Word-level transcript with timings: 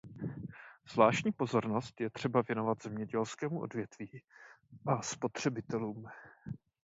Zvláštní 0.91 1.31
pozornost 1.31 2.01
je 2.01 2.09
třeba 2.09 2.41
věnovat 2.41 2.83
zemědělskému 2.83 3.59
odvětví 3.61 4.21
a 4.87 5.01
spotřebitelům. 5.01 6.05